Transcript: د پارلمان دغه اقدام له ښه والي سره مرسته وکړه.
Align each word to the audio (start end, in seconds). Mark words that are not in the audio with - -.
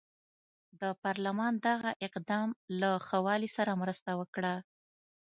د 0.81 0.83
پارلمان 1.03 1.53
دغه 1.67 1.91
اقدام 2.07 2.49
له 2.79 2.91
ښه 3.07 3.17
والي 3.25 3.49
سره 3.57 3.71
مرسته 3.81 4.11
وکړه. 4.19 4.55